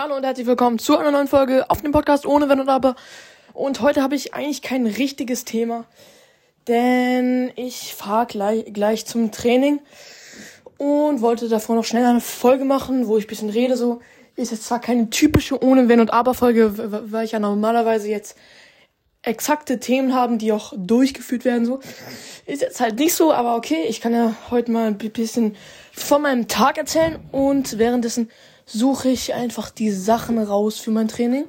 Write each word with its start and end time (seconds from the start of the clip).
Hallo 0.00 0.14
und 0.14 0.24
herzlich 0.24 0.46
willkommen 0.46 0.78
zu 0.78 0.96
einer 0.96 1.10
neuen 1.10 1.26
Folge 1.26 1.68
auf 1.70 1.82
dem 1.82 1.90
Podcast 1.90 2.24
ohne 2.24 2.48
Wenn 2.48 2.60
und 2.60 2.68
Aber. 2.68 2.94
Und 3.52 3.80
heute 3.80 4.00
habe 4.00 4.14
ich 4.14 4.32
eigentlich 4.32 4.62
kein 4.62 4.86
richtiges 4.86 5.44
Thema, 5.44 5.86
denn 6.68 7.50
ich 7.56 7.96
fahre 7.96 8.26
gleich, 8.26 8.72
gleich 8.72 9.06
zum 9.06 9.32
Training 9.32 9.80
und 10.76 11.20
wollte 11.20 11.48
davor 11.48 11.74
noch 11.74 11.84
schnell 11.84 12.04
eine 12.04 12.20
Folge 12.20 12.64
machen, 12.64 13.08
wo 13.08 13.16
ich 13.16 13.24
ein 13.24 13.26
bisschen 13.26 13.50
rede. 13.50 13.76
So 13.76 14.00
ist 14.36 14.52
jetzt 14.52 14.66
zwar 14.66 14.80
keine 14.80 15.10
typische 15.10 15.60
ohne 15.60 15.88
Wenn 15.88 15.98
und 15.98 16.12
Aber 16.12 16.32
Folge, 16.32 16.74
weil 17.10 17.24
ich 17.24 17.32
ja 17.32 17.40
normalerweise 17.40 18.08
jetzt 18.08 18.38
exakte 19.22 19.80
Themen 19.80 20.14
haben, 20.14 20.38
die 20.38 20.52
auch 20.52 20.74
durchgeführt 20.76 21.44
werden. 21.44 21.66
So 21.66 21.80
ist 22.46 22.62
jetzt 22.62 22.80
halt 22.80 23.00
nicht 23.00 23.14
so, 23.14 23.32
aber 23.32 23.56
okay, 23.56 23.86
ich 23.88 24.00
kann 24.00 24.14
ja 24.14 24.36
heute 24.48 24.70
mal 24.70 24.86
ein 24.86 24.96
bisschen 24.96 25.56
von 25.90 26.22
meinem 26.22 26.46
Tag 26.46 26.78
erzählen 26.78 27.18
und 27.32 27.78
währenddessen 27.78 28.30
suche 28.68 29.08
ich 29.08 29.34
einfach 29.34 29.70
die 29.70 29.90
Sachen 29.90 30.38
raus 30.38 30.78
für 30.78 30.90
mein 30.90 31.08
Training. 31.08 31.46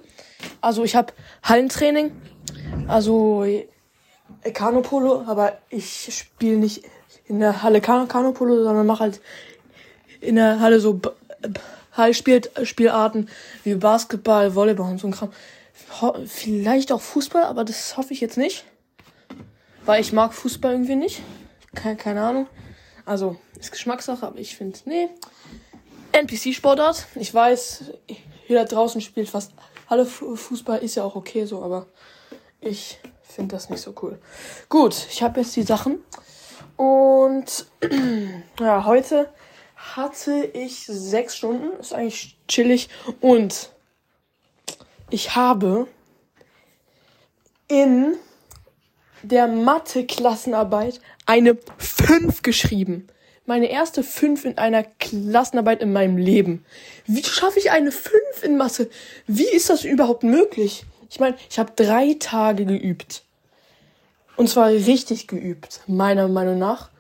Also 0.62 0.84
ich 0.84 0.96
habe 0.96 1.14
Hallentraining, 1.44 2.12
also 2.88 3.46
Kanopolo, 4.54 5.24
aber 5.28 5.58
ich 5.70 6.10
spiele 6.16 6.58
nicht 6.58 6.84
in 7.26 7.40
der 7.40 7.62
Halle 7.62 7.82
kan 7.82 8.08
Kanopolo, 8.08 8.64
sondern 8.64 8.86
mache 8.86 9.02
halt 9.02 9.22
in 10.22 10.36
der 10.36 10.60
Halle 10.60 10.80
so 10.80 11.00
Hallspielarten 11.94 13.30
wie 13.64 13.76
Basketball, 13.76 14.56
Volleyball 14.56 14.92
und 14.92 15.00
so 15.00 15.08
ein 15.08 15.12
Kram. 15.12 15.32
Vielleicht 16.26 16.92
auch 16.92 17.02
Fußball, 17.02 17.44
aber 17.44 17.66
das 17.66 17.98
hoffe 17.98 18.14
ich 18.14 18.22
jetzt 18.22 18.38
nicht. 18.38 18.64
Weil 19.86 20.02
ich 20.02 20.14
mag 20.14 20.34
Fußball 20.34 20.72
irgendwie 20.72 20.96
nicht. 20.96 21.22
Keine, 21.76 21.98
keine 21.98 22.22
Ahnung. 22.22 22.48
Also, 23.06 23.38
ist 23.60 23.72
Geschmackssache, 23.72 24.26
aber 24.26 24.40
ich 24.40 24.56
finde, 24.56 24.78
nee. 24.86 25.10
NPC-Sportart. 26.20 27.08
Ich 27.16 27.34
weiß, 27.34 27.92
da 28.50 28.66
draußen 28.66 29.02
spielt 29.02 29.30
fast 29.30 29.54
alle 29.88 30.06
Fußball, 30.06 30.80
ist 30.80 30.96
ja 30.96 31.04
auch 31.04 31.16
okay 31.16 31.46
so, 31.46 31.64
aber 31.64 31.88
ich 32.62 33.00
finde 33.24 33.56
das 33.56 33.70
nicht 33.70 33.82
so 33.82 33.94
cool. 34.02 34.20
Gut, 34.70 34.96
ich 35.10 35.24
habe 35.24 35.42
jetzt 35.42 35.56
die 35.56 35.64
Sachen. 35.64 36.00
Und 36.76 37.68
ja, 38.60 38.86
heute 38.86 39.30
hatte 39.76 40.46
ich 40.54 40.86
sechs 40.86 41.36
Stunden. 41.38 41.78
Ist 41.80 41.94
eigentlich 41.94 42.38
chillig. 42.48 42.90
Und 43.22 43.70
ich 45.10 45.36
habe 45.36 45.88
in 47.68 48.16
der 49.24 49.48
Mathe-Klassenarbeit 49.48 51.02
eine 51.26 51.58
5 51.78 52.42
geschrieben 52.42 53.08
meine 53.50 53.72
erste 53.72 54.04
5 54.04 54.46
in 54.46 54.58
einer 54.60 54.84
Klassenarbeit 54.84 55.82
in 55.82 55.92
meinem 55.92 56.18
Leben. 56.18 56.64
Wie 57.08 57.24
schaffe 57.24 57.58
ich 57.58 57.72
eine 57.72 57.92
5 57.92 58.44
in 58.44 58.58
Mathe? 58.58 58.92
Wie 59.26 59.50
ist 59.50 59.72
das 59.72 59.84
überhaupt 59.84 60.22
möglich? 60.22 60.86
Ich 61.10 61.20
meine, 61.20 61.36
ich 61.50 61.58
habe 61.58 61.72
drei 61.76 62.16
Tage 62.20 62.66
geübt. 62.66 63.24
Und 64.36 64.50
zwar 64.50 64.68
richtig 64.68 65.28
geübt, 65.28 65.82
meiner 65.88 66.28
Meinung 66.28 66.60
nach. 66.60 66.92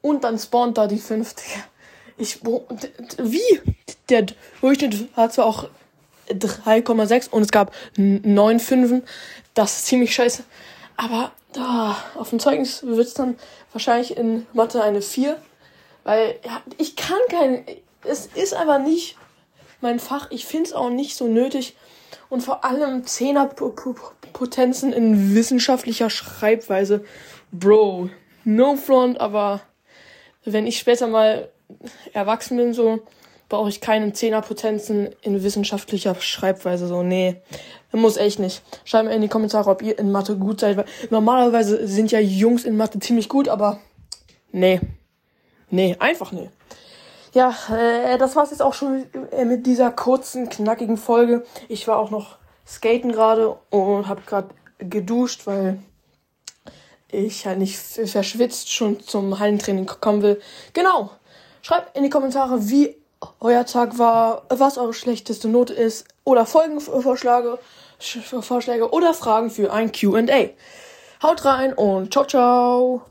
Und 0.00 0.24
dann 0.24 0.38
spawnt 0.38 0.78
da 0.78 0.86
die 0.86 0.98
fünfte. 0.98 1.42
Ich, 2.16 2.40
wie? 3.18 3.60
Der 4.08 4.24
Durchschnitt 4.62 5.06
hat 5.14 5.34
zwar 5.34 5.44
auch 5.44 5.68
3,6 6.30 7.28
und 7.28 7.42
es 7.42 7.50
gab 7.50 7.74
9 7.98 8.58
Fünfen. 8.58 9.02
Das 9.52 9.76
ist 9.76 9.86
ziemlich 9.86 10.14
scheiße. 10.14 10.44
Aber 10.96 11.32
oh, 11.58 12.18
auf 12.18 12.30
dem 12.30 12.38
Zeugnis 12.38 12.82
wird 12.84 13.06
es 13.06 13.12
dann 13.12 13.36
wahrscheinlich 13.74 14.16
in 14.16 14.46
Mathe 14.54 14.82
eine 14.82 15.02
4. 15.02 15.36
Weil 16.10 16.40
ich 16.76 16.96
kann 16.96 17.20
kein. 17.28 17.64
Es 18.02 18.26
ist 18.26 18.52
einfach 18.52 18.80
nicht 18.80 19.16
mein 19.80 20.00
Fach. 20.00 20.26
Ich 20.32 20.44
finde 20.44 20.70
es 20.70 20.72
auch 20.72 20.90
nicht 20.90 21.14
so 21.16 21.28
nötig. 21.28 21.76
Und 22.28 22.40
vor 22.40 22.64
allem 22.64 23.06
Zehnerpotenzen 23.06 24.92
in 24.92 25.36
wissenschaftlicher 25.36 26.10
Schreibweise. 26.10 27.04
Bro, 27.52 28.10
no 28.42 28.74
front, 28.74 29.20
aber 29.20 29.60
wenn 30.44 30.66
ich 30.66 30.78
später 30.78 31.06
mal 31.06 31.48
erwachsen 32.12 32.56
bin, 32.56 32.74
so 32.74 33.02
brauche 33.48 33.68
ich 33.68 33.80
keine 33.80 34.12
Zehnerpotenzen 34.12 35.10
in 35.22 35.44
wissenschaftlicher 35.44 36.16
Schreibweise. 36.16 36.88
So, 36.88 37.04
nee, 37.04 37.40
muss 37.92 38.16
echt 38.16 38.40
nicht. 38.40 38.62
Schreibt 38.84 39.04
mir 39.06 39.14
in 39.14 39.22
die 39.22 39.28
Kommentare, 39.28 39.70
ob 39.70 39.80
ihr 39.80 39.96
in 39.96 40.10
Mathe 40.10 40.36
gut 40.36 40.58
seid. 40.58 40.76
Weil 40.76 40.86
normalerweise 41.10 41.86
sind 41.86 42.10
ja 42.10 42.18
Jungs 42.18 42.64
in 42.64 42.76
Mathe 42.76 42.98
ziemlich 42.98 43.28
gut, 43.28 43.48
aber 43.48 43.78
nee. 44.50 44.80
Nee, 45.70 45.96
einfach 45.98 46.32
nee. 46.32 46.50
Ja, 47.32 47.54
äh, 47.70 48.18
das 48.18 48.34
war's 48.34 48.50
jetzt 48.50 48.62
auch 48.62 48.74
schon 48.74 49.06
mit 49.44 49.66
dieser 49.66 49.92
kurzen, 49.92 50.48
knackigen 50.48 50.96
Folge. 50.96 51.44
Ich 51.68 51.86
war 51.86 51.98
auch 51.98 52.10
noch 52.10 52.38
skaten 52.66 53.12
gerade 53.12 53.56
und 53.70 54.08
habe 54.08 54.22
gerade 54.26 54.48
geduscht, 54.78 55.46
weil 55.46 55.78
ich 57.08 57.46
halt 57.46 57.58
nicht 57.58 57.76
verschwitzt 57.78 58.72
schon 58.72 59.00
zum 59.00 59.38
Hallentraining 59.38 59.86
kommen 59.86 60.22
will. 60.22 60.40
Genau. 60.72 61.10
Schreibt 61.62 61.96
in 61.96 62.04
die 62.04 62.10
Kommentare, 62.10 62.68
wie 62.68 62.96
euer 63.40 63.66
Tag 63.66 63.98
war, 63.98 64.44
was 64.48 64.78
eure 64.78 64.94
schlechteste 64.94 65.48
Note 65.48 65.74
ist 65.74 66.06
oder 66.24 66.46
Folgenvorschläge 66.46 67.58
Vorschläge 68.00 68.90
oder 68.92 69.12
Fragen 69.12 69.50
für 69.50 69.72
ein 69.72 69.92
Q&A. 69.92 70.48
Haut 71.22 71.44
rein 71.44 71.74
und 71.74 72.12
ciao 72.12 72.24
ciao. 72.24 73.02